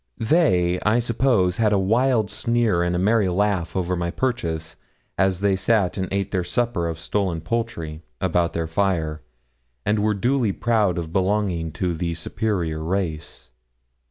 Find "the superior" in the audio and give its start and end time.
11.93-12.83